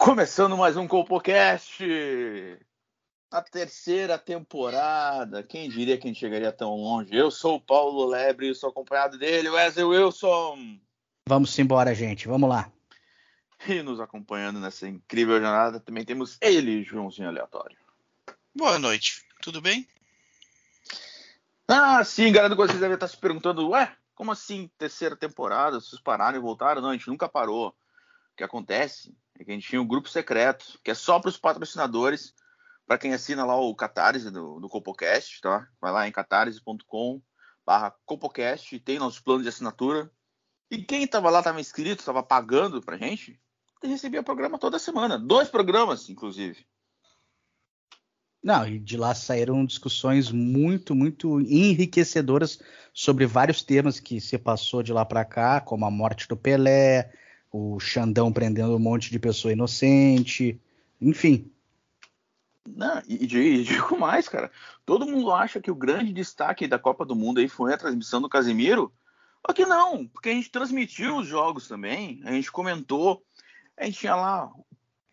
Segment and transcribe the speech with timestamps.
[0.00, 1.84] Começando mais um Compocast.
[3.30, 5.42] A terceira temporada.
[5.42, 7.14] Quem diria que a gente chegaria tão longe?
[7.14, 10.80] Eu sou o Paulo Lebre e sou acompanhado dele, Wesley Wilson.
[11.28, 12.26] Vamos embora, gente.
[12.26, 12.72] Vamos lá.
[13.68, 17.76] E nos acompanhando nessa incrível jornada também temos ele, Joãozinho Aleatório.
[18.56, 19.86] Boa noite, tudo bem?
[21.68, 25.78] Ah, sim, galera, vocês devem estar se perguntando, ué, como assim terceira temporada?
[25.78, 26.80] Vocês pararam e voltaram?
[26.80, 27.68] Não, a gente nunca parou.
[27.68, 27.74] O
[28.38, 31.38] que acontece é que a gente tinha um grupo secreto, que é só para os
[31.38, 32.34] patrocinadores,
[32.86, 35.68] para quem assina lá o Catarse do, do Copocast, tá?
[35.80, 37.22] Vai lá em catarse.com
[37.64, 40.10] barra Copocast tem nosso plano de assinatura.
[40.70, 43.40] E quem estava lá, estava inscrito, estava pagando pra gente,
[43.82, 45.18] recebia programa toda semana.
[45.18, 46.66] Dois programas, inclusive.
[48.42, 52.60] Não, e de lá saíram discussões muito, muito enriquecedoras
[52.92, 57.12] sobre vários temas que se passou de lá para cá, como a morte do Pelé,
[57.50, 60.60] o Xandão prendendo um monte de pessoa inocente,
[61.00, 61.50] enfim.
[62.66, 64.50] Não, e, e digo mais, cara.
[64.84, 68.20] Todo mundo acha que o grande destaque da Copa do Mundo aí foi a transmissão
[68.20, 68.92] do Casemiro.
[69.46, 73.24] Só que não, porque a gente transmitiu os jogos também, a gente comentou,
[73.76, 74.52] a gente tinha lá,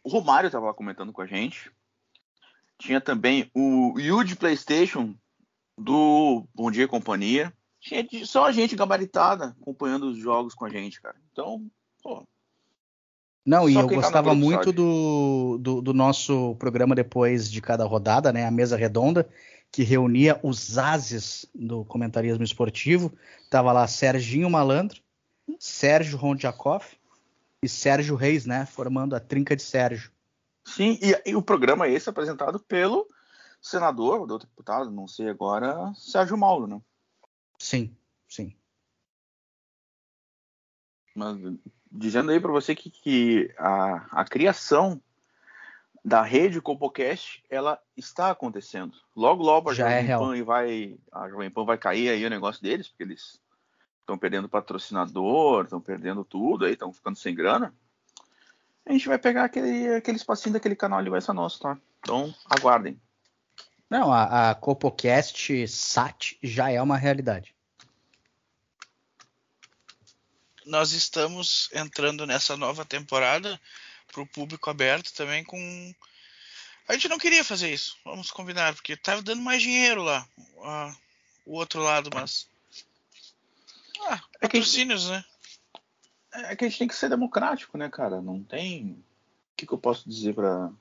[0.04, 1.72] o Romário estava lá comentando com a gente,
[2.78, 5.16] tinha também o Yuji PlayStation
[5.78, 7.54] do Bom Dia Companhia.
[7.80, 11.16] Tinha só a gente gabaritada acompanhando os jogos com a gente, cara.
[11.32, 11.70] Então,
[12.08, 12.26] pô.
[13.46, 18.46] Não, e eu gostava muito do, do, do, nosso programa depois de cada rodada, né?
[18.46, 19.30] A mesa redonda,
[19.72, 23.12] que reunia os ases do comentarismo esportivo.
[23.50, 25.02] Tava lá Serginho Malandro,
[25.60, 26.86] Sérgio Rondjakov
[27.64, 28.66] e Sérgio Reis, né?
[28.66, 30.12] Formando a trinca de Sérgio.
[30.66, 33.08] Sim, e, e, o programa é esse apresentado pelo
[33.62, 36.82] senador, ou deputado, não sei agora, Sérgio Mauro, né?
[37.58, 37.96] Sim,
[38.28, 38.54] sim.
[41.16, 41.38] Mas
[41.92, 45.02] dizendo aí para você que, que a, a, criação
[46.04, 48.94] da rede Compocast, ela está acontecendo.
[49.16, 52.30] Logo, logo a Já Jovem é Pan vai, a Jovem Pan vai cair aí o
[52.30, 53.40] negócio deles, porque eles
[54.00, 57.74] estão perdendo patrocinador, estão perdendo tudo aí, estão ficando sem grana
[58.88, 61.78] a gente vai pegar aquele, aquele espacinho daquele canal ali, vai ser nosso, tá?
[62.00, 63.00] Então, aguardem.
[63.90, 67.54] Não, a, a Copocast SAT já é uma realidade.
[70.68, 73.60] Nós estamos entrando nessa nova temporada
[74.12, 75.94] para o público aberto também com.
[76.88, 80.28] A gente não queria fazer isso, vamos combinar, porque tava dando mais dinheiro lá,
[81.46, 82.48] o outro lado, mas.
[84.08, 85.12] Ah, patrocínios, é que...
[85.12, 85.26] né?
[86.52, 88.22] é que a gente tem que ser democrático, né, cara?
[88.22, 88.92] Não tem.
[88.92, 90.72] O que, que eu posso dizer para.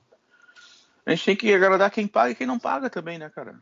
[1.05, 3.59] A gente tem que agradar quem paga e quem não paga também, né, cara?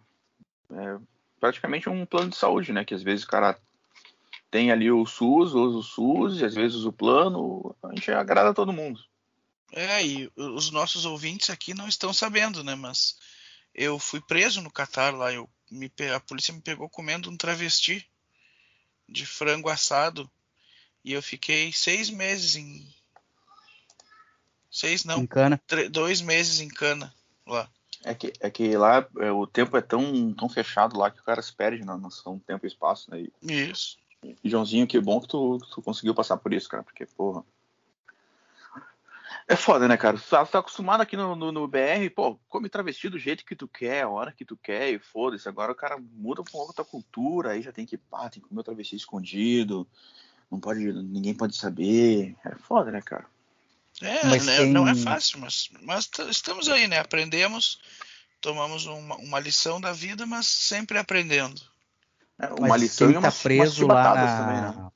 [0.71, 0.97] É
[1.39, 2.83] praticamente um plano de saúde, né?
[2.83, 3.57] Que às vezes o cara
[4.55, 7.75] tem ali o SUS, usa o SUS, e às vezes usa o plano.
[7.83, 9.03] A gente agrada todo mundo.
[9.73, 12.73] É, e os nossos ouvintes aqui não estão sabendo, né?
[12.73, 13.17] Mas
[13.73, 15.33] eu fui preso no Catar lá.
[15.33, 18.09] Eu, me, a polícia me pegou comendo um travesti
[19.09, 20.31] de frango assado
[21.03, 22.87] e eu fiquei seis meses em.
[24.71, 25.19] Seis não.
[25.19, 25.61] Em cana.
[25.91, 27.13] Dois meses em cana
[27.45, 27.69] lá.
[28.05, 31.25] É que, é que lá é, o tempo é tão, tão fechado lá que o
[31.25, 33.19] cara se perde na noção tempo e espaço, né?
[33.19, 33.97] E, isso.
[34.43, 37.43] Joãozinho, que bom que tu, tu conseguiu passar por isso, cara, porque, porra.
[39.47, 40.17] É foda, né, cara?
[40.17, 43.55] Tu tá, tá acostumado aqui no, no, no, BR, pô, come travesti do jeito que
[43.55, 45.47] tu quer, a hora que tu quer, e foda-se.
[45.47, 48.41] Agora o cara muda um pouco a tua cultura, aí já tem que, pá, tem
[48.41, 49.87] que comer o travesti escondido
[50.49, 52.35] não pode, ninguém pode saber.
[52.45, 53.25] É foda, né, cara?
[54.01, 54.71] É, mas né, tem...
[54.71, 56.99] não é fácil, mas, mas estamos aí, né?
[56.99, 57.79] Aprendemos,
[58.41, 61.61] tomamos uma, uma lição da vida, mas sempre aprendendo.
[62.39, 64.37] É, uma mas lição quem tá preso lá na...
[64.37, 64.91] também, né?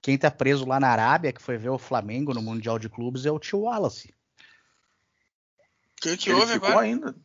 [0.00, 3.26] Quem tá preso lá na Arábia, que foi ver o Flamengo no Mundial de Clubes,
[3.26, 4.14] é o tio Wallace.
[5.96, 6.80] Que, que houve agora?
[6.80, 7.16] ainda.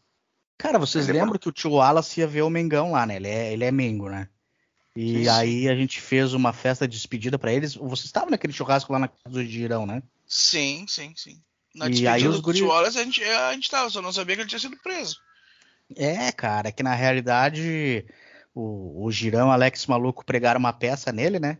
[0.57, 3.17] Cara, vocês ele lembram que o tio Wallace ia ver o Mengão lá, né?
[3.17, 4.29] Ele é, ele é Mengo, né?
[4.95, 7.75] E aí a gente fez uma festa de despedida para eles.
[7.75, 10.03] Você estava naquele churrasco lá na casa do Girão, né?
[10.27, 11.41] Sim, sim, sim.
[11.73, 12.61] Na e aí os guri...
[12.61, 15.17] Wallace, a gente, a gente tava, só não sabia que ele tinha sido preso.
[15.95, 18.05] É, cara, é que na realidade
[18.53, 21.57] o, o Girão Alex Maluco pregaram uma peça nele, né?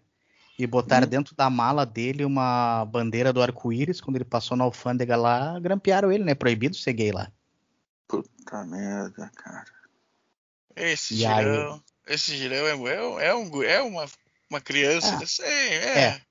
[0.57, 1.09] E botaram hum.
[1.09, 3.99] dentro da mala dele uma bandeira do arco-íris.
[3.99, 6.35] Quando ele passou na alfândega lá, grampearam ele, né?
[6.35, 7.31] Proibido ser gay lá.
[8.07, 9.65] Puta merda, cara.
[10.75, 12.13] Esse e girão, aí...
[12.13, 14.05] esse girão é, é, é, um, é uma,
[14.49, 15.99] uma criança, ah, é.
[15.99, 16.21] é.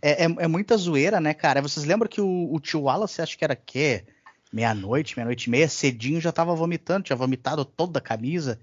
[0.00, 1.60] É, é, é, muita zoeira, né, cara?
[1.60, 4.04] Vocês lembram que o, o tio Wallace, acho que era quê?
[4.52, 8.58] Meia-noite, meia-noite e meia, cedinho já tava vomitando, tinha vomitado toda a camisa.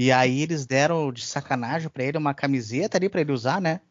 [0.00, 3.82] E aí eles deram de sacanagem para ele uma camiseta ali para ele usar, né?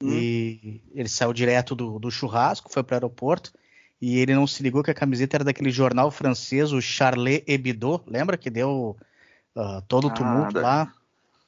[0.00, 0.08] Hum.
[0.08, 3.52] E ele saiu direto do, do churrasco, foi pro aeroporto.
[4.00, 8.00] E ele não se ligou que a camiseta era daquele jornal francês, o Charlie Hebdo.
[8.06, 8.96] Lembra que deu
[9.56, 10.92] uh, todo o tumulto ah, lá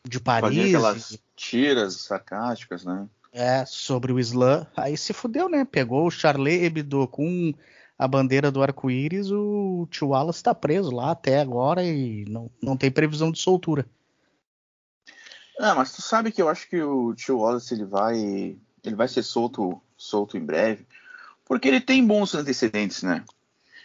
[0.04, 0.48] de Paris?
[0.48, 3.06] Fazia aquelas tiras sarcásticas, né?
[3.32, 4.66] É, sobre o Islã.
[4.76, 5.64] Aí se fudeu, né?
[5.64, 7.54] Pegou o Charlie Hebdo com
[8.02, 12.76] a bandeira do arco-íris, o tio Wallace está preso lá até agora e não, não
[12.76, 13.86] tem previsão de soltura.
[15.58, 19.06] Ah, mas tu sabe que eu acho que o tio Wallace ele vai, ele vai
[19.06, 20.84] ser solto, solto em breve,
[21.44, 23.24] porque ele tem bons antecedentes, né?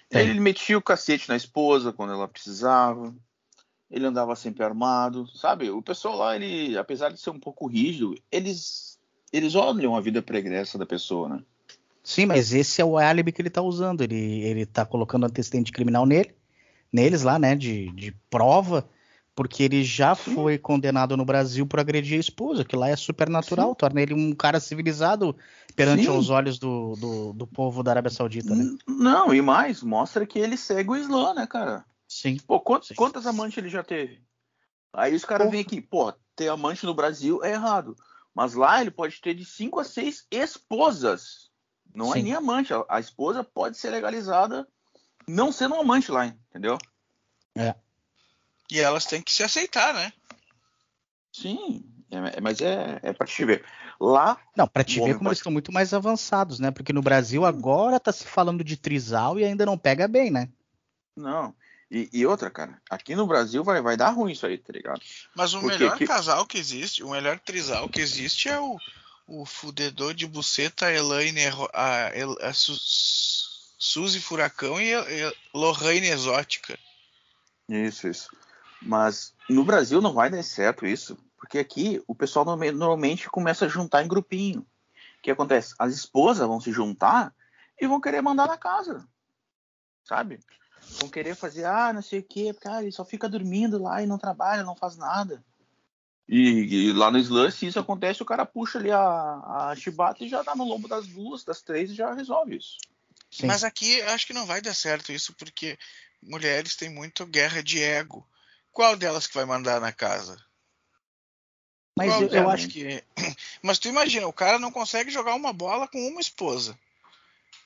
[0.10, 0.22] É.
[0.22, 3.14] Ele metia o cacete na esposa quando ela precisava.
[3.92, 5.70] Ele andava sempre armado, sabe?
[5.70, 8.98] O pessoal lá, ele, apesar de ser um pouco rígido, eles
[9.32, 11.44] eles olham a vida pregressa da pessoa, né?
[12.08, 14.00] Sim, mas esse é o álibi que ele tá usando.
[14.00, 16.34] Ele, ele tá colocando antecedente criminal nele,
[16.92, 17.54] neles lá, né?
[17.54, 18.90] De, de prova,
[19.36, 20.34] porque ele já Sim.
[20.34, 24.14] foi condenado no Brasil por agredir a esposa, que lá é super natural, torna ele
[24.14, 25.36] um cara civilizado
[25.76, 26.18] perante Sim.
[26.18, 28.78] os olhos do, do, do, povo da Arábia Saudita, né?
[28.88, 31.84] Não, e mais, mostra que ele segue o Islã, né, cara?
[32.08, 32.38] Sim.
[32.48, 32.96] Pô, quantos, Sim.
[32.96, 34.24] quantas amantes ele já teve?
[34.94, 37.98] Aí os caras vêm aqui, pô, ter amante no Brasil é errado.
[38.34, 41.47] Mas lá ele pode ter de 5 a 6 esposas.
[41.98, 42.20] Não é Sim.
[42.20, 42.72] é nem amante.
[42.72, 44.68] A, a, esposa pode ser legalizada
[45.28, 46.78] não sendo um amante lá, entendeu?
[47.56, 47.74] É.
[48.72, 50.14] E elas têm que se aceitar, né?
[51.34, 53.66] Sim, é, mas é, é para te ver.
[54.00, 54.40] Lá.
[54.56, 55.28] Não, para te ver como pode...
[55.30, 56.70] eles estão muito mais avançados, né?
[56.70, 60.50] Porque no Brasil agora tá se falando de trisal e ainda não pega bem, né?
[61.16, 61.56] Não.
[61.90, 65.02] E, e, outra, cara, aqui no Brasil vai, vai dar ruim isso aí, tá ligado?
[65.36, 66.06] Mas o Porque melhor aqui...
[66.06, 68.78] casal que existe, o melhor trisal que existe é o,
[69.28, 72.08] o fudedor de buceta Elaine, a,
[72.44, 72.74] a, a Su,
[73.78, 76.80] Suzy Furacão e a, Lorraine Exótica.
[77.68, 78.30] Isso, isso.
[78.82, 83.70] Mas no Brasil não vai dar certo isso, porque aqui o pessoal normalmente começa a
[83.70, 84.62] juntar em grupinho.
[84.62, 85.76] O que acontece?
[85.78, 87.34] As esposas vão se juntar
[87.80, 89.06] e vão querer mandar na casa,
[90.04, 90.40] sabe?
[91.00, 94.08] Vão querer fazer, ah, não sei o que, cara, ele só fica dormindo lá e
[94.08, 95.44] não trabalha, não faz nada.
[96.28, 100.26] E, e, lá no Slam, se isso acontece, o cara puxa ali a, a chibata
[100.26, 102.78] e já dá no lombo das duas, das três e já resolve isso.
[103.32, 103.48] Sim.
[103.48, 105.78] Mas aqui acho que não vai dar certo isso, porque
[106.22, 108.28] mulheres têm muito guerra de ego.
[108.74, 110.38] Qual delas que vai mandar na casa?
[111.98, 113.04] Mas eu, eu, acho que.
[113.64, 116.78] Mas tu imagina, o cara não consegue jogar uma bola com uma esposa.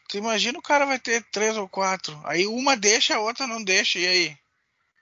[0.08, 2.19] Tu imagina o cara vai ter três ou quatro.
[2.24, 4.38] Aí uma deixa, a outra não deixa, e aí?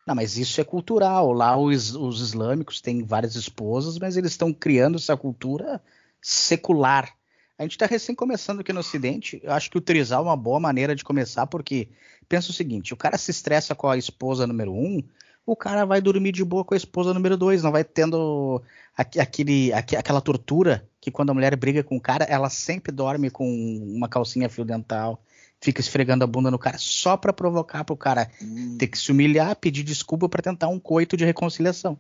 [0.10, 1.32] Não, mas isso é cultural.
[1.32, 5.80] Lá os, os islâmicos têm várias esposas, mas eles estão criando essa cultura
[6.20, 7.14] secular.
[7.60, 9.40] A gente está recém começando aqui no Ocidente.
[9.44, 11.90] Eu acho que o trisal é uma boa maneira de começar, porque
[12.28, 15.04] pensa o seguinte: o cara se estressa com a esposa número um,
[15.46, 18.64] o cara vai dormir de boa com a esposa número dois, não vai tendo
[18.98, 23.48] aquele, aquela tortura que quando a mulher briga com o cara, ela sempre dorme com
[23.48, 25.22] uma calcinha fio dental,
[25.62, 28.78] fica esfregando a bunda no cara só para provocar pro cara hum.
[28.78, 31.98] ter que se humilhar, pedir desculpa para tentar um coito de reconciliação.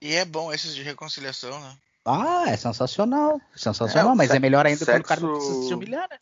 [0.00, 1.76] E é bom esses de reconciliação, né?
[2.04, 3.40] Ah, é sensacional.
[3.56, 4.92] Sensacional, é, mas é melhor ainda sexo...
[4.92, 6.18] quando o cara não precisa se humilhar, né?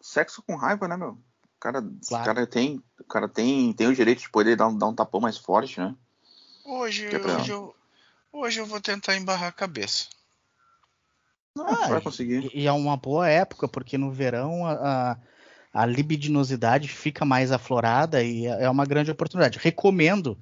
[0.00, 1.10] Sexo com raiva, né, meu?
[1.10, 2.22] O cara, claro.
[2.22, 4.94] o cara, tem, o cara tem, tem o direito de poder dar um, dar um
[4.94, 5.94] tapão mais forte, né?
[6.64, 7.36] Hoje, é pra...
[7.36, 7.74] hoje, eu,
[8.32, 10.06] hoje eu vou tentar embarrar a cabeça.
[11.58, 12.50] Ah, vai conseguir.
[12.52, 14.72] E, e, é uma boa época, porque no verão a,
[15.12, 15.16] a
[15.74, 19.58] a libidinosidade fica mais aflorada e é, é uma grande oportunidade.
[19.60, 20.38] Recomendo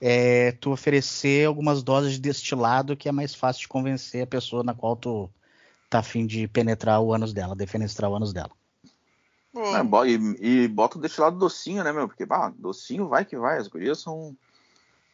[0.00, 4.62] é, tu oferecer algumas doses de destilado que é mais fácil de convencer a pessoa
[4.62, 5.28] na qual tu
[5.90, 8.52] tá afim de penetrar o ânus dela, defenestrar o ânus dela.
[9.56, 12.06] É, e, e, bota o destilado docinho, né, meu?
[12.06, 13.58] Porque, bah, docinho vai que vai.
[13.58, 14.36] As gurias são.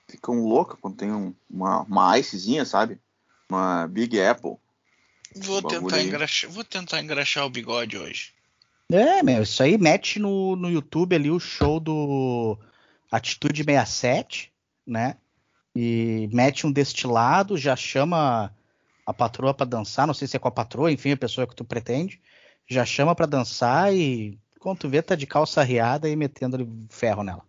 [0.08, 2.98] ficam loucas quando tem um, uma, uma icezinha, sabe?
[3.48, 4.56] Uma Big Apple.
[5.36, 8.34] Vou tentar, engraxar, vou tentar engraxar o bigode hoje.
[8.92, 12.58] É, meu, isso aí mete no, no YouTube ali o show do
[13.10, 14.52] Atitude 67,
[14.86, 15.16] né?
[15.74, 18.54] E mete um destilado, já chama
[19.06, 21.56] a patroa para dançar, não sei se é com a patroa, enfim, a pessoa que
[21.56, 22.20] tu pretende,
[22.68, 27.24] já chama para dançar e quando tu vê tá de calça riada e metendo ferro
[27.24, 27.42] nela.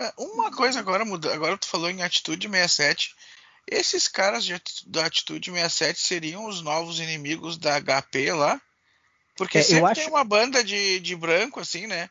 [0.00, 3.14] É, uma coisa agora muda, agora tu falou em Atitude 67,
[3.70, 8.60] esses caras de, da Atitude 67 seriam os novos inimigos da HP lá?
[9.36, 10.00] Porque é, sempre acho...
[10.00, 12.08] tem uma banda de, de branco, assim, né?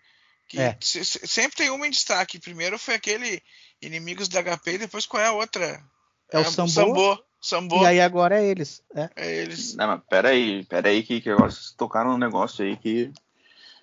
[0.48, 0.78] Que é.
[0.82, 2.40] sempre tem uma em destaque.
[2.40, 3.42] Primeiro foi aquele
[3.82, 5.84] Inimigos da HP, e depois qual é a outra?
[6.32, 6.70] É, é o Sambo.
[6.70, 7.24] Sambo.
[7.42, 7.84] Sambo.
[7.84, 8.82] E aí agora é eles.
[8.96, 9.76] É, é eles.
[9.76, 13.12] Não, mas peraí, peraí, que, que agora vocês tocaram um negócio aí que,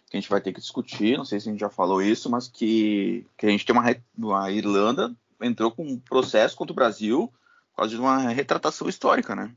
[0.08, 1.18] que a gente vai ter que discutir.
[1.18, 3.84] Não sei se a gente já falou isso, mas que, que a gente tem uma.
[4.16, 7.32] uma Irlanda entrou com um processo contra o Brasil
[7.70, 9.54] por causa de uma retratação histórica, né?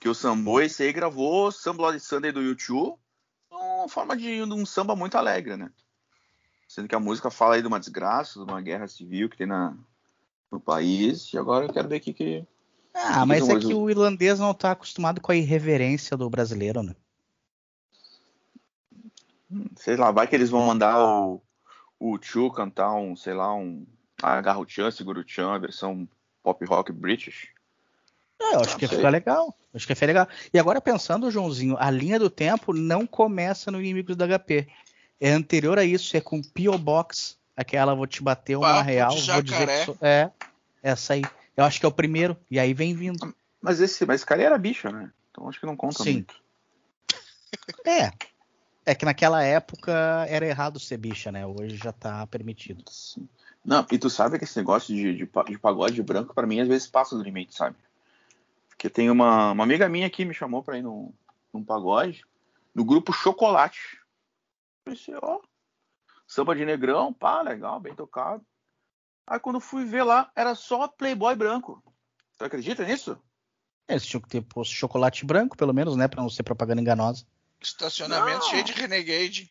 [0.00, 2.98] Que o Sambo esse aí gravou Some Bloody Sunday do YouTube
[3.86, 5.70] uma forma de um samba muito alegre, né?
[6.68, 9.46] Sendo que a música fala aí de uma desgraça, de uma guerra civil que tem
[9.46, 9.76] na,
[10.50, 11.32] no país.
[11.32, 12.44] E agora eu quero ver aqui que.
[12.92, 16.28] Ah, que mas que é que o irlandês não está acostumado com a irreverência do
[16.28, 16.94] brasileiro, né?
[19.76, 21.40] Sei lá, vai que eles vão mandar o,
[22.00, 23.86] o Chu cantar um, sei lá, um
[24.20, 26.08] Agarra o Chan, Segura o Chan, a versão
[26.42, 27.48] pop rock British.
[28.40, 29.56] É, eu acho que ia ficar legal.
[29.74, 30.28] Acho que ia ficar legal.
[30.52, 34.68] E agora pensando, Joãozinho, a linha do tempo não começa no Inimigos da HP
[35.20, 36.76] é anterior a isso, é com P.O.
[36.76, 40.30] Box, aquela vou te bater uma Papo real, vou dizer que sou, é
[40.82, 41.22] essa aí.
[41.56, 43.34] Eu acho que é o primeiro e aí vem vindo.
[43.60, 45.10] Mas esse, mas esse cara era bicho, né?
[45.30, 46.12] Então acho que não conta Sim.
[46.14, 46.34] muito.
[47.86, 48.10] É.
[48.84, 49.92] É que naquela época
[50.28, 51.44] era errado ser bicha, né?
[51.44, 52.84] Hoje já tá permitido.
[52.88, 53.28] Sim.
[53.64, 56.68] Não, e tu sabe que esse negócio de, de, de pagode branco, para mim, às
[56.68, 57.76] vezes passa do limite, sabe?
[58.76, 61.12] Porque tem uma, uma amiga minha que me chamou pra ir num,
[61.52, 62.24] num pagode,
[62.74, 63.98] no grupo Chocolate.
[64.84, 65.40] Pensei, ó,
[66.26, 68.44] samba de negrão, pá, legal, bem tocado.
[69.26, 71.82] Aí quando fui ver lá, era só Playboy branco.
[72.36, 73.18] Tu acredita nisso?
[73.88, 76.06] É, eles tinham que ter posto chocolate branco, pelo menos, né?
[76.06, 77.26] Pra não ser propaganda enganosa.
[77.60, 78.50] Estacionamento não.
[78.50, 79.50] cheio de Renegade.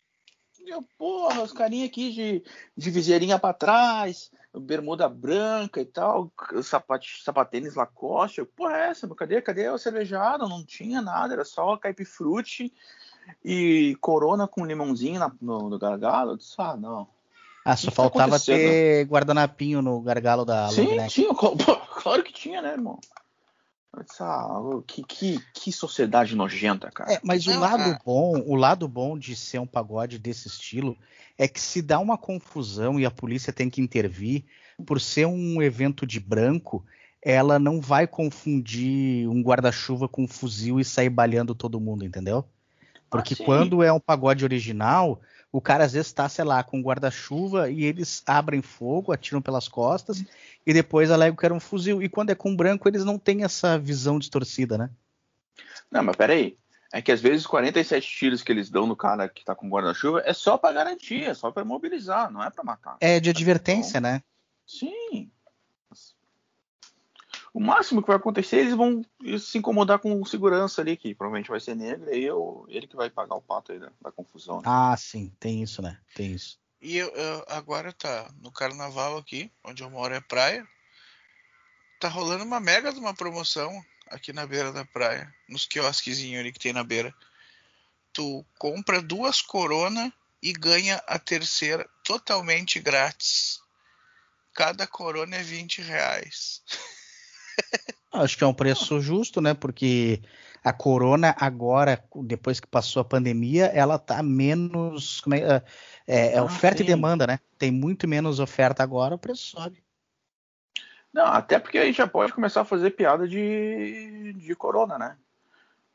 [0.64, 2.44] Eu, porra, os carinha aqui de,
[2.76, 6.30] de viseirinha pra trás, bermuda branca e tal,
[6.62, 8.44] sapat, sapatênis Lacoste.
[8.44, 9.08] Porra, é essa?
[9.14, 10.48] Cadê, cadê a cervejada?
[10.48, 12.72] Não tinha nada, era só caipifruti
[13.44, 16.32] e corona com limãozinho na, no, no gargalo.
[16.32, 17.08] Eu disse, ah, não.
[17.64, 21.28] Ah, só faltava ter guardanapinho no gargalo da Sim, tinha.
[21.96, 23.00] Claro que tinha, né, irmão?
[24.20, 27.14] Ah, que, que, que sociedade nojenta, cara.
[27.14, 30.96] É, mas o lado bom, o lado bom de ser um pagode desse estilo
[31.38, 34.44] é que se dá uma confusão e a polícia tem que intervir,
[34.84, 36.84] por ser um evento de branco,
[37.22, 42.44] ela não vai confundir um guarda-chuva com um fuzil e sair baleando todo mundo, entendeu?
[43.10, 46.82] Porque ah, quando é um pagode original, o cara às vezes está, sei lá, com
[46.82, 50.22] guarda-chuva e eles abrem fogo, atiram pelas costas
[50.66, 52.02] e depois alegam que era um fuzil.
[52.02, 54.90] E quando é com branco, eles não têm essa visão distorcida, né?
[55.90, 56.58] Não, mas peraí.
[56.92, 59.68] É que às vezes os 47 tiros que eles dão no cara que tá com
[59.68, 62.96] guarda-chuva é só para garantia, é só para mobilizar, não é para matar.
[63.00, 64.22] É de advertência, então, né?
[64.66, 65.30] Sim
[67.56, 69.00] o máximo que vai acontecer, eles vão
[69.38, 73.08] se incomodar com segurança ali, que provavelmente vai ser negro, e eu, ele que vai
[73.08, 74.56] pagar o pato aí da, da confusão.
[74.56, 74.64] Né?
[74.66, 75.98] Ah, sim, tem isso, né?
[76.14, 76.58] Tem isso.
[76.80, 80.66] E eu, eu, agora tá no carnaval aqui, onde eu moro é praia.
[81.98, 86.52] Tá rolando uma mega de uma promoção aqui na beira da praia, nos quiosquezinhos ali
[86.52, 87.14] que tem na beira.
[88.12, 93.60] Tu compra duas corona e ganha a terceira totalmente grátis.
[94.54, 96.62] Cada corona é 20 reais.
[98.20, 99.54] Acho que é um preço justo, né?
[99.54, 100.22] Porque
[100.64, 105.22] a Corona agora, depois que passou a pandemia, ela tá menos.
[105.32, 105.62] É,
[106.06, 106.84] é, é ah, oferta sim.
[106.84, 107.38] e demanda, né?
[107.58, 109.82] Tem muito menos oferta agora, o preço sobe.
[111.12, 115.16] Não, até porque aí já pode começar a fazer piada de, de Corona, né?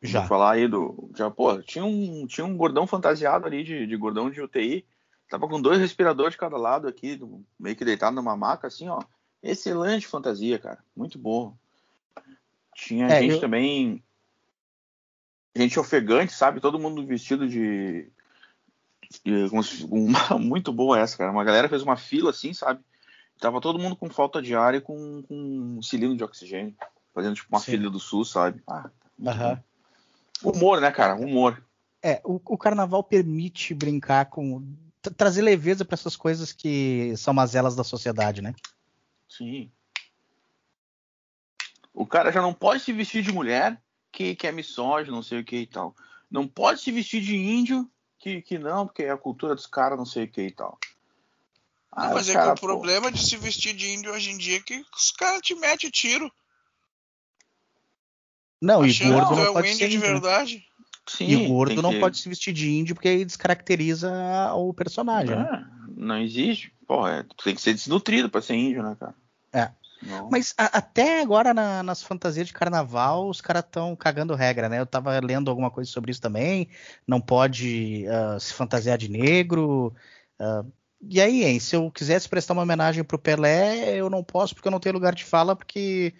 [0.01, 0.22] Já.
[0.22, 1.12] Vou falar aí do.
[1.16, 4.86] Já, pô, tinha um, tinha um gordão fantasiado ali de, de gordão de UTI.
[5.30, 7.20] Tava com dois respiradores de cada lado aqui,
[7.60, 9.00] meio que deitado numa maca, assim, ó.
[9.44, 10.84] Excelente fantasia, cara.
[10.96, 11.56] Muito bom.
[12.75, 13.40] Tinha é, gente eu...
[13.40, 14.04] também.
[15.56, 16.62] Gente ofegante, sabe?
[16.62, 18.10] Todo mundo vestido de.
[19.25, 19.50] de
[19.90, 21.32] uma, muito boa essa, cara.
[21.32, 22.82] Uma galera fez uma fila assim, sabe?
[23.40, 25.36] Tava todo mundo com falta de ar e com, com
[25.78, 26.75] um cilindro de oxigênio.
[27.13, 27.72] Fazendo tipo uma Sim.
[27.72, 28.62] fila do sul, sabe?
[28.68, 30.54] Ah, uhum.
[30.54, 31.16] Humor, né, cara?
[31.16, 31.62] Humor.
[32.01, 34.66] É, o, o carnaval permite brincar com.
[35.18, 38.56] trazer leveza para essas coisas que são mazelas da sociedade, né?
[39.28, 39.72] Sim.
[41.94, 43.82] O cara já não pode se vestir de mulher,
[44.12, 45.96] que, que é misógino, não sei o que e tal.
[46.30, 49.98] Não pode se vestir de índio, que, que não, porque é a cultura dos caras,
[49.98, 50.80] não sei o que e tal.
[51.92, 52.68] Ah, não, mas é cara, que o pô...
[52.68, 55.90] problema de se vestir de índio hoje em dia é que os caras te metem
[55.90, 56.32] tiro.
[58.62, 60.08] Não, e gordo não é um pode índio ser de índio.
[60.08, 60.66] verdade.
[61.08, 62.00] Sim, e gordo não que...
[62.00, 65.36] pode se vestir de índio porque aí descaracteriza o personagem.
[65.36, 65.48] Né?
[65.48, 65.72] É, né?
[65.98, 66.74] Não existe.
[66.88, 69.16] Porra, é, tem que ser desnutrido pra ser índio, né, cara?
[70.01, 70.29] Não.
[70.29, 74.79] Mas a, até agora na, nas fantasias de carnaval os caras estão cagando regra, né?
[74.79, 76.70] Eu tava lendo alguma coisa sobre isso também.
[77.08, 79.93] Não pode uh, se fantasiar de negro.
[80.39, 84.53] Uh, e aí, hein, se eu quisesse prestar uma homenagem pro Pelé, eu não posso
[84.53, 86.13] porque eu não tenho lugar de fala porque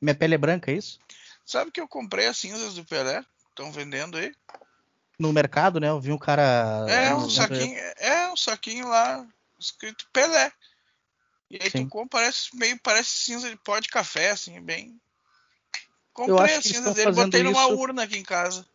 [0.00, 0.98] minha pele é branca, é isso?
[1.44, 3.22] Sabe que eu comprei as cinzas do Pelé?
[3.50, 4.32] Estão vendendo aí?
[5.18, 5.88] No mercado, né?
[5.88, 6.86] Eu vi um cara.
[6.88, 9.26] É, um saquinho, é um saquinho lá
[9.60, 10.50] escrito Pelé.
[11.52, 11.84] E aí Sim.
[11.84, 14.98] tu compra, parece meio parece cinza de pó de café, assim, bem.
[16.14, 17.76] Comprei as cinzas dele, botei numa isso...
[17.76, 18.66] urna aqui em casa.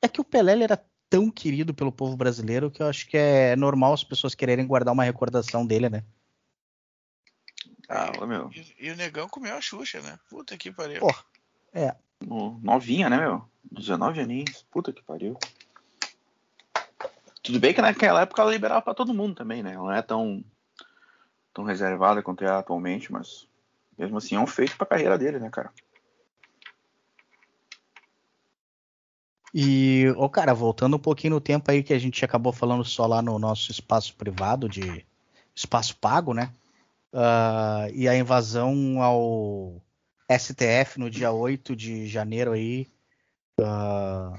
[0.00, 3.56] É que o Pelé era tão querido pelo povo brasileiro que eu acho que é
[3.56, 6.04] normal as pessoas quererem guardar uma recordação dele, né?
[7.88, 8.48] Ah, meu.
[8.54, 10.16] E, e, o negão comeu a Xuxa, né?
[10.28, 11.00] Puta que pariu.
[11.00, 11.24] Porra.
[11.74, 11.96] É.
[12.62, 13.44] Novinha, né, meu?
[13.72, 14.64] 19 aninhos.
[14.70, 15.36] Puta que pariu.
[17.42, 19.72] Tudo bem que naquela época ela liberava pra todo mundo também, né?
[19.72, 20.44] Ela não é tão,
[21.52, 23.48] tão reservada quanto é atualmente, mas
[23.98, 25.72] mesmo assim é um feito pra carreira dele, né, cara?
[29.52, 33.06] E, ô cara, voltando um pouquinho no tempo aí que a gente acabou falando só
[33.06, 35.04] lá no nosso espaço privado de
[35.54, 36.54] espaço pago, né?
[37.12, 39.82] Uh, e a invasão ao
[40.30, 42.86] STF no dia 8 de janeiro aí.
[43.58, 44.38] Uh,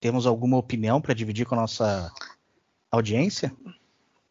[0.00, 2.12] temos alguma opinião para dividir com a nossa
[2.90, 3.54] audiência?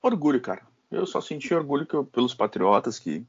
[0.02, 0.71] Orgulho, cara.
[0.92, 3.26] Eu só senti orgulho eu, pelos patriotas que,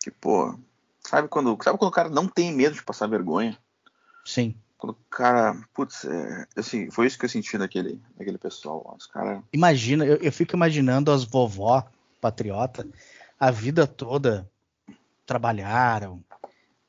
[0.00, 0.58] que, pô,
[1.00, 3.58] sabe quando, sabe quando o cara não tem medo de passar vergonha?
[4.24, 4.54] Sim.
[4.78, 8.96] Quando o cara, putz, é, assim, foi isso que eu senti daquele, daquele pessoal.
[8.98, 9.42] Os cara...
[9.52, 11.86] Imagina, eu, eu fico imaginando as vovó
[12.20, 12.86] patriota
[13.40, 14.46] a vida toda
[15.24, 16.22] trabalharam,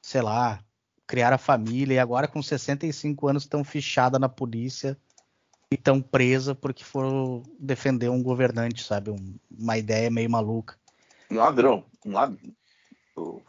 [0.01, 0.61] sei lá,
[1.07, 4.97] criaram a família e agora com 65 anos estão fichadas na polícia
[5.71, 9.09] e estão presa porque foram defender um governante, sabe?
[9.09, 10.77] Um, uma ideia meio maluca.
[11.29, 12.53] Um ladrão, um ladrão.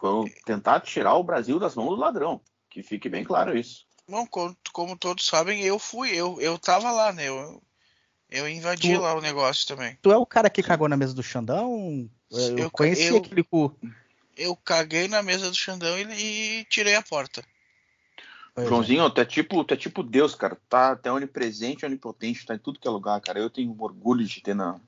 [0.00, 2.40] Vão tentar tirar o Brasil das mãos do ladrão.
[2.70, 3.84] Que fique bem claro isso.
[4.08, 7.28] Bom, como, como todos sabem, eu fui, eu, eu tava lá, né?
[7.28, 7.62] Eu,
[8.30, 9.98] eu invadi tu, lá o negócio também.
[10.00, 12.08] Tu é o cara que cagou na mesa do Xandão?
[12.30, 13.76] Eu, eu conheci eu, aquele cu.
[14.36, 17.44] Eu caguei na mesa do Xandão e, e tirei a porta.
[18.54, 19.10] Pois Joãozinho, é.
[19.10, 20.58] tu, é tipo, tu é tipo Deus, cara.
[20.68, 23.38] Tá até onipresente, onipotente, tá em tudo que é lugar, cara.
[23.38, 24.78] Eu tenho orgulho de ter na,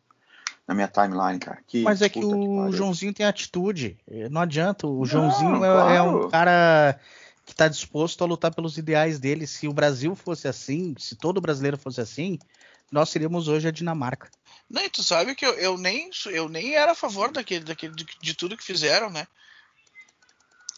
[0.66, 1.58] na minha timeline, cara.
[1.66, 3.96] Que, Mas é que o que Joãozinho tem atitude.
[4.30, 4.86] Não adianta.
[4.86, 5.90] O Não, Joãozinho claro.
[5.90, 7.00] é, é, um cara
[7.44, 9.46] que está disposto a lutar pelos ideais dele.
[9.46, 12.38] Se o Brasil fosse assim, se todo brasileiro fosse assim,
[12.90, 14.30] nós seríamos hoje a Dinamarca.
[14.68, 17.94] Não, e tu sabe que eu, eu, nem, eu nem era a favor daquele, daquele,
[17.94, 19.26] de, de, tudo que fizeram, né?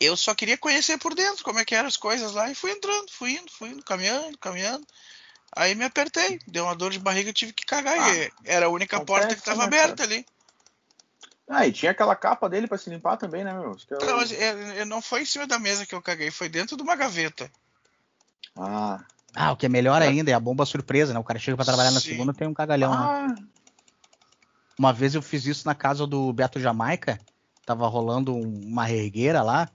[0.00, 2.70] Eu só queria conhecer por dentro como é que eram as coisas lá e fui
[2.70, 4.86] entrando, fui indo, fui indo, caminhando, caminhando.
[5.54, 7.98] Aí me apertei, deu uma dor de barriga, tive que cagar.
[7.98, 10.26] Ah, era a única porta que estava né, aberta ali.
[11.48, 13.74] Ah, e tinha aquela capa dele para se limpar também, né, meu?
[13.88, 13.98] Eu...
[14.06, 16.76] Não, mas é, é, não foi em cima da mesa que eu caguei, foi dentro
[16.76, 17.50] de uma gaveta.
[18.54, 19.02] Ah.
[19.34, 20.08] Ah, o que é melhor é.
[20.08, 21.20] ainda é a bomba surpresa, né?
[21.20, 21.94] O cara chega para trabalhar Sim.
[21.94, 22.96] na segunda tem um cagalhão, né?
[22.98, 23.28] ah.
[23.28, 23.34] né?
[24.78, 27.18] Uma vez eu fiz isso na casa do Beto Jamaica,
[27.64, 29.70] tava rolando uma regueira lá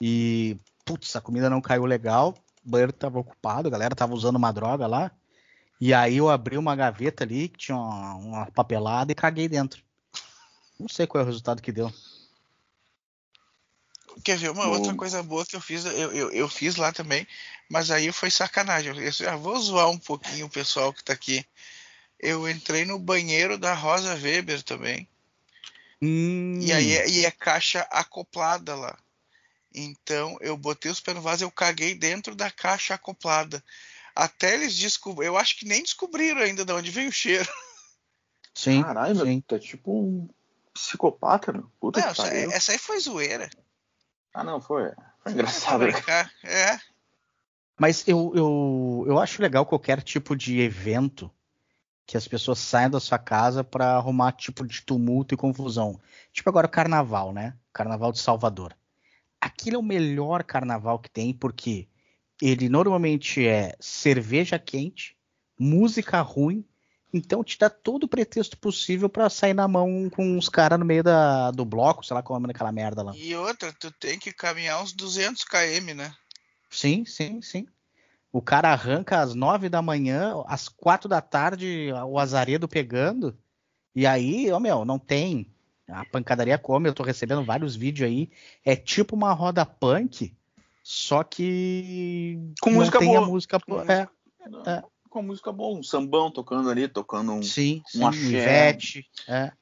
[0.00, 4.36] e putz, a comida não caiu legal, o banheiro tava ocupado, a galera tava usando
[4.36, 5.10] uma droga lá.
[5.80, 9.82] E aí eu abri uma gaveta ali que tinha uma, uma papelada e caguei dentro.
[10.78, 11.92] Não sei qual é o resultado que deu.
[14.24, 15.84] Quer ver uma outra coisa boa que eu fiz?
[15.84, 17.26] Eu, eu, eu, fiz lá também,
[17.70, 18.96] mas aí foi sacanagem.
[18.98, 21.44] Eu já vou zoar um pouquinho o pessoal que tá aqui.
[22.18, 25.06] Eu entrei no banheiro da Rosa Weber também.
[26.00, 26.58] Hum.
[26.60, 28.98] E aí é, e é caixa acoplada lá.
[29.76, 33.62] Então eu botei os pés no vaso, eu caguei dentro da caixa acoplada.
[34.14, 37.46] Até eles descobriram, eu acho que nem descobriram ainda de onde veio o cheiro.
[38.54, 38.82] Sim.
[38.82, 39.42] Caralho, sim.
[39.42, 40.26] tá tipo um
[40.72, 41.70] psicopata, meu.
[41.78, 42.50] Puta não, que pariu.
[42.50, 43.50] essa aí foi zoeira.
[44.32, 44.90] Ah, não, foi.
[45.22, 45.84] Foi engraçado.
[46.42, 46.80] É.
[47.78, 51.30] Mas eu, eu, eu acho legal qualquer tipo de evento
[52.06, 56.00] que as pessoas saiam da sua casa para arrumar tipo de tumulto e confusão.
[56.32, 57.54] Tipo agora o carnaval, né?
[57.74, 58.74] Carnaval de Salvador.
[59.46, 61.86] Aquilo é o melhor carnaval que tem porque
[62.42, 65.16] ele normalmente é cerveja quente,
[65.56, 66.64] música ruim,
[67.14, 70.84] então te dá todo o pretexto possível para sair na mão com os caras no
[70.84, 73.14] meio da, do bloco, sei lá como é aquela merda lá.
[73.14, 76.12] E outra, tu tem que caminhar uns 200 km, né?
[76.68, 77.68] Sim, sim, sim.
[78.32, 83.38] O cara arranca às nove da manhã, às quatro da tarde, o azaredo pegando.
[83.94, 85.54] E aí, ó, meu, não tem.
[85.88, 88.30] A pancadaria come, eu tô recebendo vários vídeos aí.
[88.64, 90.34] É tipo uma roda punk,
[90.82, 92.38] só que.
[92.60, 93.22] Com não música tem boa.
[93.22, 93.60] a música.
[93.88, 94.82] É, é.
[95.08, 97.42] Com música boa, um sambão tocando ali, tocando um.
[97.42, 99.52] Sim, sim um Ivete, é.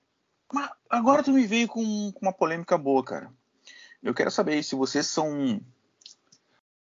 [0.53, 3.31] Mas agora tu me veio com, com uma polêmica boa, cara.
[4.03, 5.61] Eu quero saber se vocês são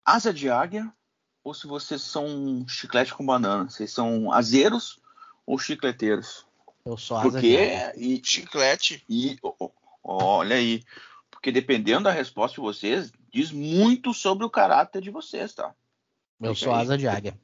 [0.03, 0.91] asa de águia
[1.43, 3.69] ou se vocês são chiclete com banana.
[3.69, 4.99] Vocês são azeiros
[5.45, 6.45] ou chicleteiros?
[6.85, 7.57] Eu sou asa Porque,
[7.95, 9.03] de e, chiclete.
[9.07, 9.39] E
[10.03, 10.83] olha aí.
[11.31, 15.73] Porque dependendo da resposta de vocês, diz muito sobre o caráter de vocês, tá?
[16.39, 17.39] Eu sou asa de águia.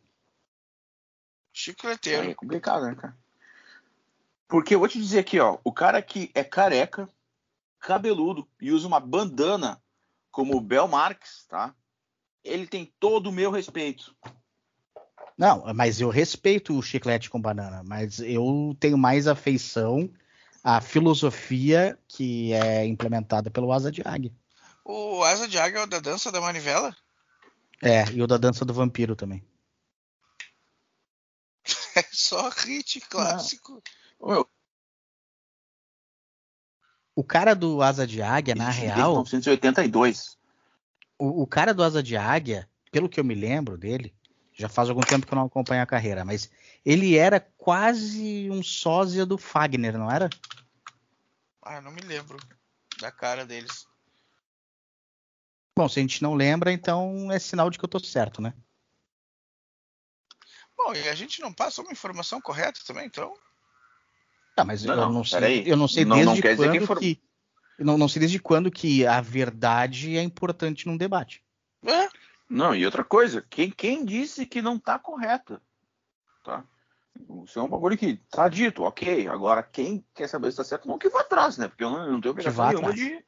[1.54, 2.30] Chicleteiro.
[2.30, 3.18] É complicado, né, cara?
[4.48, 7.08] Porque eu vou te dizer aqui, ó, o cara que é careca,
[7.80, 9.82] cabeludo e usa uma bandana
[10.32, 11.74] como o Bel Marques, tá?
[12.44, 14.16] Ele tem todo o meu respeito.
[15.40, 20.12] Não, mas eu respeito o chiclete com banana, mas eu tenho mais afeição
[20.62, 24.34] à filosofia que é implementada pelo Asa de Águia.
[24.84, 26.94] O Asa de Águia é o da dança da manivela?
[27.82, 29.42] É, e o da dança do vampiro também.
[31.96, 33.82] É só hit clássico.
[37.16, 39.14] O cara do Asa de Águia, na real.
[39.14, 40.38] 1982.
[41.18, 44.14] O, o cara do Asa de Águia, pelo que eu me lembro dele,
[44.60, 46.52] já faz algum tempo que eu não acompanho a carreira, mas
[46.86, 50.30] ele era quase um sósia do Fagner, não era?
[51.62, 52.38] Ah, não me lembro
[53.00, 53.88] da cara deles.
[55.78, 58.54] Bom, se a gente não lembra, então é sinal de que eu tô certo, né?
[60.76, 63.34] Bom, e a gente não passa uma informação correta também, então.
[64.58, 67.00] Tá, mas não, eu, não sei, eu não sei não, desde não quando que, for...
[67.00, 67.22] que,
[67.80, 71.42] não, não sei desde quando que a verdade é importante num debate.
[71.86, 72.10] É.
[72.50, 75.62] Não, e outra coisa, quem, quem disse que não tá correta?
[76.44, 76.64] Tá?
[77.46, 79.28] Isso é um bagulho que tá dito, ok.
[79.28, 81.68] Agora, quem quer saber se tá certo, não que vá atrás, né?
[81.68, 83.24] Porque eu não, eu não tenho obrigação nenhuma de,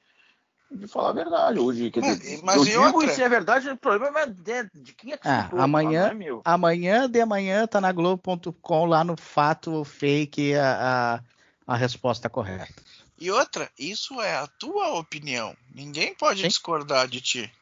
[0.72, 1.92] de falar a verdade hoje.
[1.92, 3.14] Quer dizer, mas, eu digo outra?
[3.14, 6.42] se é verdade, o problema é de, de quem é que ah, amanhã, lá, é
[6.44, 11.20] amanhã de amanhã tá na Globo.com lá no fato fake a,
[11.68, 12.74] a, a resposta correta.
[13.20, 15.56] E outra, isso é a tua opinião.
[15.76, 16.48] Ninguém pode Sim.
[16.48, 17.54] discordar de ti.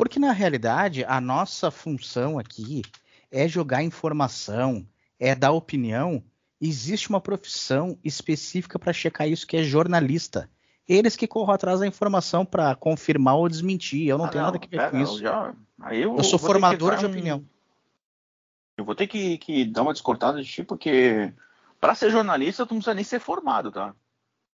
[0.00, 2.80] Porque na realidade, a nossa função aqui
[3.30, 6.24] é jogar informação, é dar opinião.
[6.58, 10.48] Existe uma profissão específica para checar isso, que é jornalista
[10.88, 14.08] eles que corram atrás da informação para confirmar ou desmentir.
[14.08, 15.18] Eu não ah, tenho não, nada a ver pera, com isso.
[15.18, 15.54] Já,
[15.92, 17.44] eu, eu, sou formador de opinião.
[18.78, 21.30] Eu vou ter que, que, dar uma descortada de ti, porque
[21.78, 23.94] para ser jornalista tu não precisa nem ser formado, tá?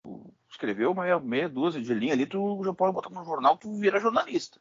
[0.03, 3.71] Tu escreveu meia, meia dúzia de linha ali, tu já pode botar no jornal, tu
[3.75, 4.59] vira jornalista.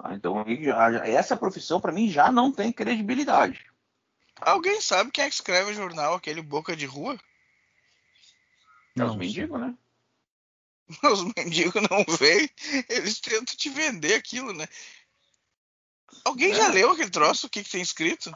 [0.00, 0.14] Tá?
[0.14, 3.66] Então já, essa profissão para mim já não tem credibilidade.
[4.40, 7.18] Alguém sabe quem é que escreve o jornal, aquele boca de rua?
[8.98, 9.74] É os mendigos, né?
[11.04, 12.48] os mendigos não veem,
[12.88, 14.66] eles tentam te vender aquilo, né?
[16.24, 16.54] Alguém é.
[16.54, 17.46] já leu aquele troço?
[17.46, 18.34] O que, que tem escrito?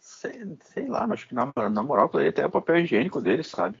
[0.00, 3.78] Sei, sei lá, acho que na, na moral, até o papel higiênico deles, sabe?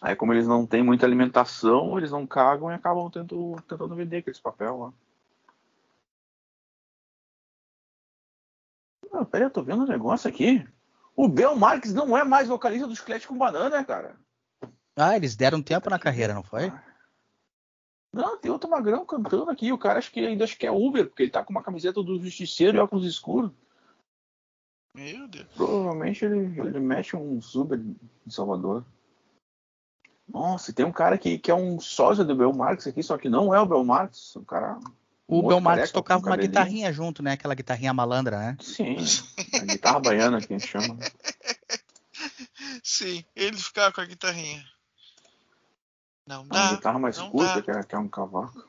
[0.00, 4.18] Aí, como eles não têm muita alimentação, eles não cagam e acabam tentando, tentando vender
[4.18, 4.92] aqueles papel lá.
[9.12, 10.66] Ah, peraí, eu tô vendo um negócio aqui.
[11.16, 14.16] O Bel Marques não é mais vocalista do Chiclete com Banana, cara.
[14.96, 16.72] Ah, eles deram tempo na carreira, não foi?
[18.12, 19.72] Não, tem outro magrão cantando aqui.
[19.72, 22.02] O cara acho que ainda acho que é Uber, porque ele tá com uma camiseta
[22.02, 23.52] do Justiceiro e óculos escuros.
[24.94, 25.46] Meu Deus.
[25.54, 28.84] Provavelmente ele, ele mexe um Uber em Salvador.
[30.26, 33.28] Nossa, tem um cara que, que é um sósia do Bel Marx aqui, só que
[33.28, 34.36] não é o Bel Marx.
[34.36, 34.78] O cara.
[35.28, 37.32] O Bel Marx tocava uma guitarrinha junto, né?
[37.32, 38.56] Aquela guitarrinha malandra, né?
[38.62, 38.96] Sim,
[39.60, 40.96] a guitarra baiana que a gente chama.
[42.82, 44.64] Sim, ele ficava com a guitarrinha.
[46.26, 46.62] Não dá.
[46.62, 48.64] Uma guitarra mais curta, que é, que é um cavaco.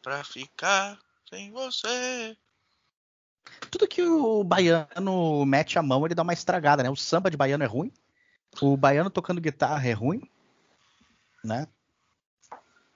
[0.00, 0.96] Pra ficar
[1.28, 2.36] sem você.
[3.68, 6.90] Tudo que o baiano mete a mão, ele dá uma estragada, né?
[6.90, 7.92] O samba de baiano é ruim.
[8.62, 10.22] O baiano tocando guitarra é ruim.
[11.44, 11.66] Né?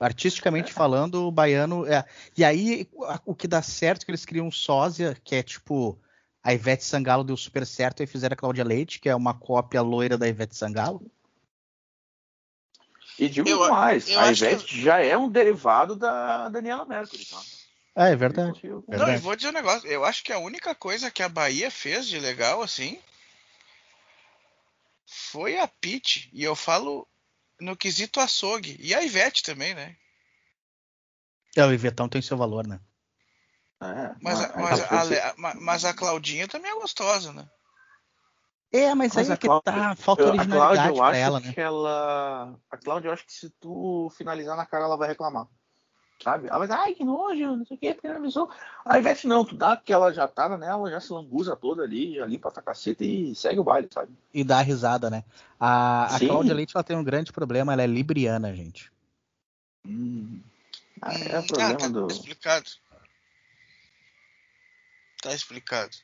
[0.03, 0.75] Artisticamente é.
[0.75, 1.87] falando, o baiano.
[1.87, 2.05] É...
[2.37, 2.89] E aí,
[3.25, 5.99] o que dá certo é que eles criam um sósia, que é tipo.
[6.45, 9.81] A Ivete Sangalo deu super certo e fizeram a Cláudia Leite, que é uma cópia
[9.81, 11.09] loira da Ivete Sangalo.
[13.17, 14.83] E digo eu, mais, eu a Ivete que...
[14.83, 17.41] já é um derivado da Daniela Mercury, tá?
[17.95, 18.61] Ah, é verdade.
[18.65, 19.13] Não, verdade.
[19.13, 19.89] eu vou dizer um negócio.
[19.89, 22.99] Eu acho que a única coisa que a Bahia fez de legal, assim,
[25.07, 26.29] foi a Pete.
[26.33, 27.07] E eu falo
[27.63, 28.77] no quesito açougue.
[28.81, 29.97] E a Ivete também, né?
[31.57, 32.81] É, o Ivetão tem seu valor, né?
[33.81, 37.49] É, mas, mas, mas, a, mas a Claudinha também é gostosa, né?
[38.73, 41.53] É, mas, mas aí é que Cláudia, tá, falta originalidade pra ela, né?
[41.53, 45.47] Que ela, a Cláudia, eu acho que se tu finalizar na cara, ela vai reclamar.
[46.23, 46.47] Sabe?
[46.49, 48.49] Ela vai dizer, ai, que nojo, não sei o que, finalizou.
[48.85, 52.15] A Ivete não, tu dá que ela já tá nela, já se lambuza toda ali,
[52.15, 54.13] já limpa a caceta e segue o baile, sabe?
[54.33, 55.25] E dá risada, né?
[55.59, 58.93] A, a Cláudia Leite, ela tem um grande problema, ela é libriana, gente.
[59.85, 60.41] Hum.
[61.01, 62.07] Ah, é o problema ah, tá do...
[62.07, 62.71] explicado.
[65.21, 65.97] Tá explicado.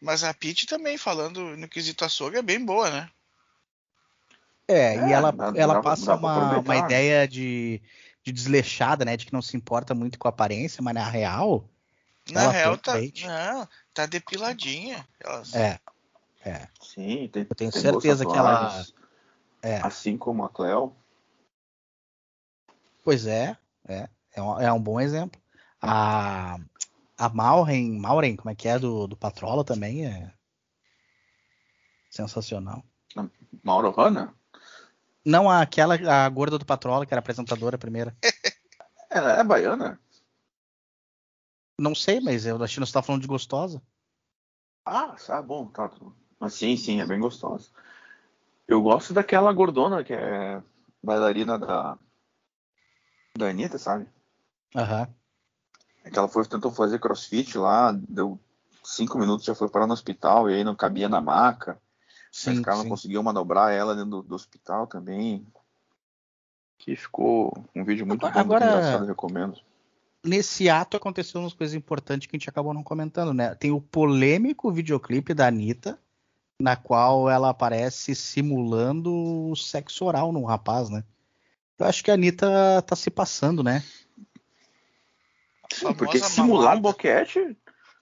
[0.00, 3.10] Mas a Peach também, falando no quesito açougue, é bem boa, né?
[4.68, 7.80] É, é e ela, dá, ela dá, passa dá uma, uma ideia de,
[8.26, 9.16] de desleixada, né?
[9.16, 11.64] De que não se importa muito com a aparência, mas na real.
[12.32, 15.06] Na real, tá, não, tá depiladinha.
[15.20, 15.42] Ela...
[15.54, 15.78] É.
[16.44, 16.68] É.
[16.80, 18.84] Sim, tem, Eu tenho tem certeza que ela.
[19.62, 19.76] É.
[19.78, 20.92] Assim como a Cleo.
[23.04, 24.08] Pois é, é.
[24.34, 25.40] É um, é um bom exemplo.
[25.80, 26.58] A,
[27.16, 30.32] a Maureen, Maureen, como é que é, do, do Patrola também é
[32.10, 32.84] sensacional.
[33.62, 34.34] Mauro Hanna?
[35.26, 38.16] Não, aquela, a gorda do Patrola, que era apresentadora primeira.
[39.10, 40.00] Ela é baiana?
[41.76, 43.82] Não sei, mas eu acho que você tá falando de gostosa.
[44.84, 45.90] Ah, tá bom, tá.
[46.38, 47.68] Mas sim, sim, é bem gostosa.
[48.68, 50.62] Eu gosto daquela gordona que é
[51.02, 51.98] bailarina da
[53.36, 54.08] da Anitta, sabe?
[54.76, 55.02] Aham.
[55.02, 55.14] Uhum.
[56.04, 58.38] É que ela foi, tentou fazer crossfit lá, deu
[58.84, 61.80] cinco minutos, já foi parar no hospital, e aí não cabia na maca.
[62.36, 65.46] Sim, o cara não conseguiu manobrar ela dentro do, do, hospital também.
[66.76, 69.58] Que ficou um vídeo muito agora, bom, muito agora, engraçado, recomendo.
[70.22, 73.54] Nesse ato aconteceu umas coisas importantes que a gente acabou não comentando, né?
[73.54, 75.98] Tem o polêmico videoclipe da Anitta,
[76.60, 81.04] na qual ela aparece simulando sexo oral num rapaz, né?
[81.78, 83.82] Eu acho que a Anitta tá se passando, né?
[85.72, 86.76] Sim, porque simular mamada.
[86.76, 87.56] um boquete,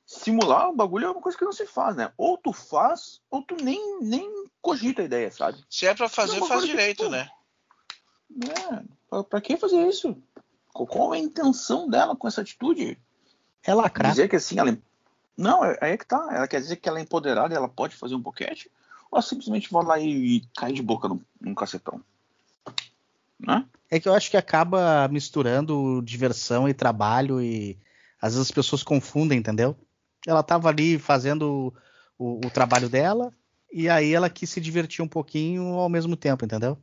[0.07, 2.13] simular um bagulho é uma coisa que não se faz, né?
[2.17, 5.63] Ou tu faz, ou tu nem, nem cogita a ideia, sabe?
[5.69, 7.29] Se é pra fazer, é faz direito, que, né?
[8.45, 10.17] É, pra, pra que fazer isso?
[10.73, 12.99] Qual é a intenção dela com essa atitude?
[13.63, 14.11] É lacrar.
[14.11, 14.77] Dizer que assim, ela.
[15.37, 16.29] Não, é, é que tá.
[16.31, 18.71] Ela quer dizer que ela é empoderada e ela pode fazer um boquete?
[19.11, 22.01] Ou ela simplesmente vai lá e, e cai de boca num, num cacetão?
[23.39, 23.65] Né?
[23.91, 27.79] É que eu acho que acaba misturando diversão e trabalho e
[28.21, 29.77] às vezes as pessoas confundem, entendeu?
[30.27, 31.75] Ela estava ali fazendo
[32.19, 33.33] o, o, trabalho dela
[33.73, 36.79] e aí ela quis se divertir um pouquinho ao mesmo tempo, entendeu?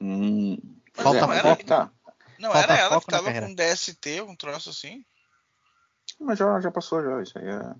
[0.00, 0.58] Hum,
[0.92, 1.64] Falta é, foco.
[1.64, 1.90] Tá.
[2.38, 5.04] Não, Falta era ela que tava com DST, um troço assim.
[6.18, 7.74] Mas já, já passou já, isso aí é.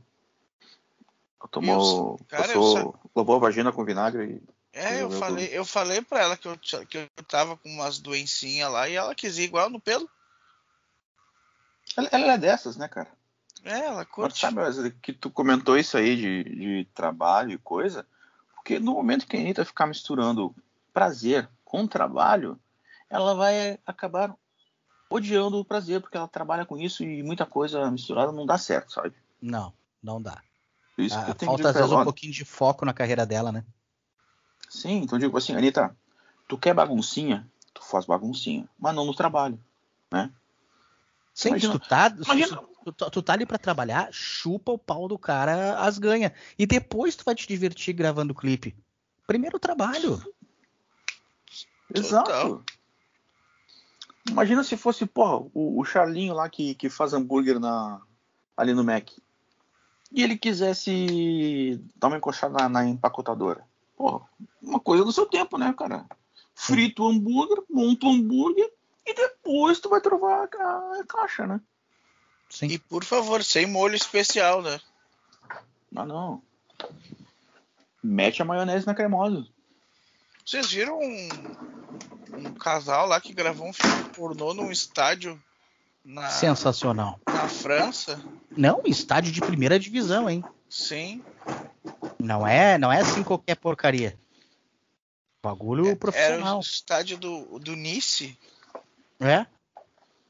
[1.50, 2.18] Tomou.
[2.28, 6.36] Cara, passou, lavou a vagina com vinagre e é, eu falei, eu falei pra ela
[6.36, 9.80] que eu, que eu tava com umas doencinhas lá e ela quis ir igual no
[9.80, 10.08] pelo.
[11.96, 13.10] Ela, ela é dessas, né, cara?
[13.64, 14.46] É, ela curte.
[14.52, 18.06] Mas sabe que tu comentou isso aí de, de trabalho e coisa?
[18.54, 20.54] Porque no momento que a Anitta ficar misturando
[20.92, 22.58] prazer com trabalho,
[23.08, 24.34] ela vai acabar
[25.10, 28.92] odiando o prazer, porque ela trabalha com isso e muita coisa misturada não dá certo,
[28.92, 29.14] sabe?
[29.40, 30.42] Não, não dá.
[30.96, 33.64] Isso ah, falta às vezes um pouquinho de foco na carreira dela, né?
[34.68, 35.96] Sim, então digo assim, Anitta,
[36.46, 37.48] tu quer baguncinha?
[37.72, 39.58] Tu faz baguncinha, mas não no trabalho,
[40.10, 40.30] né?
[41.38, 42.64] Sim, imagina, tu, tá, imagina...
[42.96, 46.34] tu, tu, tá ali para trabalhar, chupa o pau do cara, as ganha.
[46.58, 48.74] E depois tu vai te divertir gravando o clipe.
[49.24, 50.20] Primeiro o trabalho.
[51.94, 52.64] Exato.
[54.28, 58.00] Imagina se fosse, porra, o, o Charlinho lá que, que faz hambúrguer na,
[58.56, 59.08] ali no Mac.
[60.10, 63.64] E ele quisesse dar uma encoxada na, na empacotadora.
[63.96, 64.20] Pô,
[64.60, 66.04] uma coisa do seu tempo, né, cara?
[66.52, 68.72] Frito o hambúrguer, monta o hambúrguer
[69.08, 71.60] e depois tu vai trovar a, a caixa, né?
[72.50, 72.66] Sim.
[72.66, 74.80] E por favor, sem molho especial, né?
[75.96, 76.42] Ah, não.
[78.02, 79.46] Mete a maionese na cremosa.
[80.44, 81.28] Vocês viram um,
[82.32, 85.40] um casal lá que gravou um filme pornô num estádio
[86.04, 87.20] na, Sensacional.
[87.26, 88.22] Na França?
[88.56, 90.42] Não, estádio de primeira divisão, hein?
[90.68, 91.22] Sim.
[92.18, 94.18] Não é, não é assim qualquer porcaria.
[95.42, 96.48] Bagulho é, profissional.
[96.48, 98.38] Era o estádio do, do Nice.
[99.20, 99.46] É?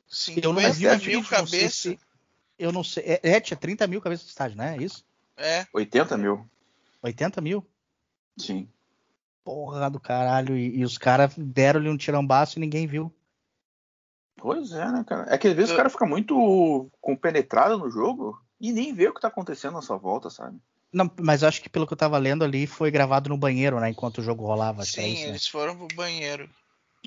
[0.08, 1.74] 50 eu não vi mil cabeças.
[1.74, 1.98] Se,
[2.58, 3.04] eu não sei.
[3.04, 4.76] É, é, tinha 30 mil cabeças de estádio, né?
[4.76, 5.04] É isso?
[5.36, 5.66] É.
[5.72, 6.48] 80 mil.
[7.02, 7.66] 80 mil?
[8.36, 8.68] Sim.
[9.44, 10.56] Porra do caralho.
[10.56, 13.14] E, e os caras deram-lhe um tirambaço e ninguém viu.
[14.36, 15.32] Pois é, né, cara?
[15.32, 15.74] É que às vezes eu...
[15.74, 19.82] o cara fica muito compenetrado no jogo e nem vê o que tá acontecendo na
[19.82, 20.58] sua volta, sabe?
[20.92, 23.90] Não, mas acho que pelo que eu tava lendo ali foi gravado no banheiro, né?
[23.90, 24.84] Enquanto o jogo rolava.
[24.84, 25.28] Sim, é isso, né?
[25.30, 26.48] eles foram pro banheiro.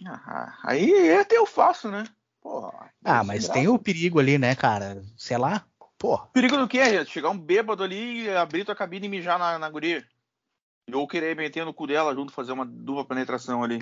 [0.05, 2.05] Ah, aí é até eu faço, né?
[2.41, 5.03] Porra, ah, mas tem o perigo ali, né, cara?
[5.15, 5.65] Sei lá.
[5.97, 6.27] Porra.
[6.33, 7.05] Perigo do quê?
[7.05, 10.03] Chegar um bêbado ali, abrir tua cabine e mijar na, na guria.
[10.91, 13.79] Ou querer meter no cu dela junto, fazer uma dupla penetração ali.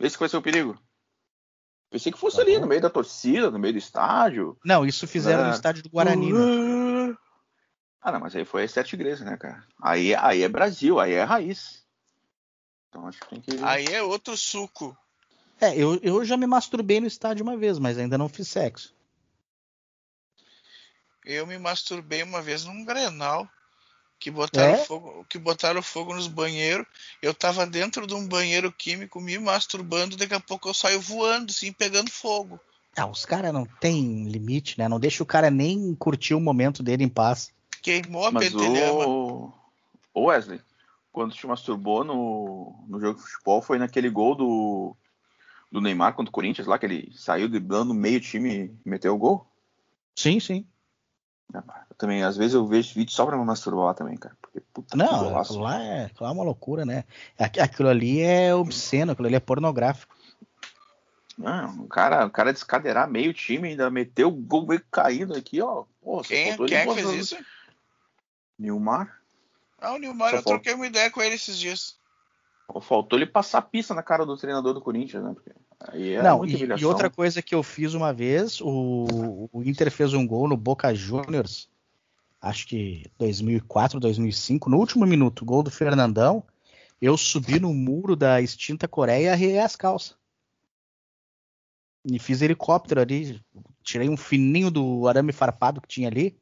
[0.00, 0.78] Esse vai ser o perigo.
[1.90, 4.56] Pensei que fosse tá ali, no meio da torcida, no meio do estádio.
[4.64, 5.48] Não, isso fizeram é.
[5.48, 6.32] no estádio do Guarani.
[6.32, 7.14] Né?
[8.00, 9.62] Ah, não, mas aí foi as sete igrejas, né, cara?
[9.80, 11.84] Aí, aí é Brasil, aí é raiz.
[12.88, 13.62] Então acho que tem que.
[13.62, 14.96] Aí é outro suco.
[15.62, 18.92] É, eu, eu já me masturbei no estádio uma vez, mas ainda não fiz sexo.
[21.24, 23.48] Eu me masturbei uma vez num Grenal
[24.18, 24.78] que botaram, é?
[24.78, 26.84] fogo, que botaram fogo nos banheiros.
[27.22, 31.52] Eu tava dentro de um banheiro químico me masturbando, daqui a pouco eu saio voando,
[31.52, 32.58] assim, pegando fogo.
[32.96, 34.88] Ah, os caras não tem limite, né?
[34.88, 37.52] Não deixa o cara nem curtir o momento dele em paz.
[37.80, 39.06] Queimou a Mas pentelhama.
[39.06, 39.52] O...
[40.12, 40.60] o Wesley,
[41.12, 44.96] quando te masturbou no, no jogo de futebol, foi naquele gol do,
[45.72, 49.18] do Neymar contra o Corinthians lá, que ele saiu driblando meio time e meteu o
[49.18, 49.46] gol?
[50.14, 50.66] Sim, sim.
[51.52, 51.62] Eu
[51.96, 54.36] também, às vezes eu vejo vídeo só pra me masturbar também, cara.
[54.40, 57.04] Porque, puta, não, aquilo lá, é, aquilo lá é uma loucura, né?
[57.38, 60.14] Aquilo ali é obsceno, aquilo ali é pornográfico.
[61.38, 65.60] Não, o cara, o cara descadeirar meio time, ainda meteu o gol meio caindo aqui,
[65.62, 65.84] ó.
[66.02, 67.36] Pô, quem quem é que fez isso?
[68.58, 69.20] Nilmar.
[69.80, 70.58] Ah, o Nilmar, só eu falta...
[70.58, 71.96] troquei uma ideia com ele esses dias.
[72.80, 75.32] Faltou ele passar pista na cara do treinador do Corinthians, né?
[75.34, 75.50] Porque
[75.92, 80.14] é Não, e, e, outra coisa que eu fiz uma vez, o, o Inter fez
[80.14, 81.68] um gol no Boca Juniors,
[82.40, 86.42] acho que 2004, 2005, no último minuto, gol do Fernandão.
[87.00, 90.16] Eu subi no muro da extinta Coreia e arrei as calças.
[92.04, 93.40] E fiz helicóptero ali,
[93.82, 96.36] tirei um fininho do arame farpado que tinha ali.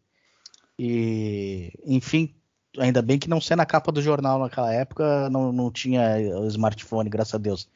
[0.79, 2.35] E, enfim,
[2.79, 6.46] ainda bem que não sei na capa do jornal naquela época, não, não tinha o
[6.46, 7.68] smartphone, graças a Deus.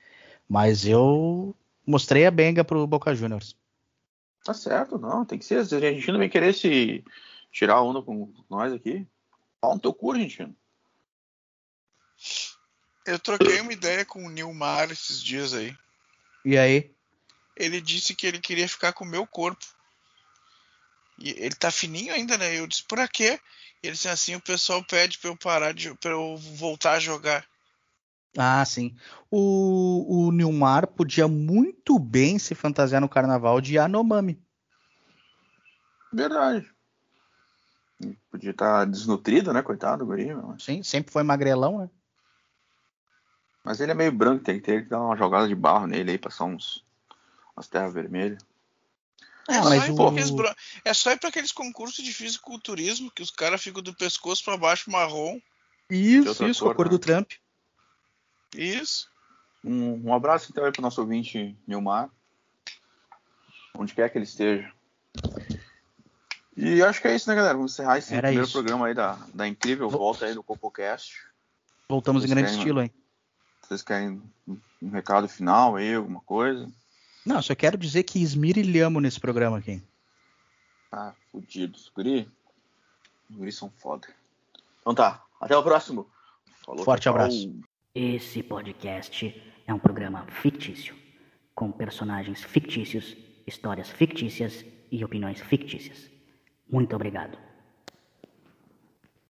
[0.48, 1.54] Mas eu
[1.86, 3.56] mostrei a benga pro Boca Juniors.
[4.44, 5.58] Tá certo, não, tem que ser.
[5.58, 7.02] A gente não vem querer se
[7.50, 9.06] tirar onda com nós aqui.
[9.60, 10.54] Fala no teu cu, argentino.
[13.06, 15.74] Eu troquei uma ideia com o Nilmar esses dias aí.
[16.44, 16.94] E aí?
[17.56, 19.64] Ele disse que ele queria ficar com o meu corpo.
[21.18, 22.58] E ele tá fininho ainda, né?
[22.58, 23.38] Eu disse, por quê?
[23.82, 25.94] Ele disse assim, o pessoal pede pra eu parar de.
[25.94, 27.46] pra eu voltar a jogar.
[28.36, 28.94] Ah, sim.
[29.30, 34.42] O, o Nilmar podia muito bem se fantasiar no carnaval de Yanomami.
[36.12, 36.68] Verdade.
[38.30, 39.62] Podia estar tá desnutrido, né?
[39.62, 40.28] Coitado do guri.
[40.58, 41.90] Sim, sempre foi magrelão, né?
[43.64, 46.10] Mas ele é meio branco, tem que ter que dar uma jogada de barro nele
[46.10, 46.84] aí, passar uns
[47.56, 48.44] umas terras vermelhas.
[49.48, 50.54] É, é, mas só o...
[50.84, 54.56] é só ir para aqueles concursos de fisiculturismo que os caras ficam do pescoço para
[54.56, 55.38] baixo marrom.
[55.88, 56.90] Isso, isso, cor, a cor né?
[56.90, 57.32] do Trump.
[58.54, 59.08] Isso.
[59.64, 62.10] Um, um abraço então aí pro nosso ouvinte Nilmar.
[63.76, 64.70] Onde quer que ele esteja.
[66.56, 67.54] E acho que é isso, né, galera?
[67.54, 68.52] Vamos encerrar esse Era primeiro isso.
[68.52, 71.26] programa aí da, da incrível volta aí do CocoCast.
[71.88, 72.90] Voltamos vocês em grande querem, estilo, hein?
[73.60, 76.70] Vocês querem um recado final aí, alguma coisa?
[77.26, 79.82] Não, só quero dizer que esmirilhamos nesse programa aqui.
[80.92, 81.90] Ah, fudidos.
[81.94, 82.30] Guri,
[83.28, 84.06] os guris são foda.
[84.80, 86.08] Então tá, até o próximo.
[86.64, 87.52] Falou, Forte abraço.
[87.96, 90.96] Esse podcast é um programa fictício,
[91.54, 96.10] com personagens fictícios, histórias fictícias e opiniões fictícias.
[96.68, 97.38] Muito obrigado.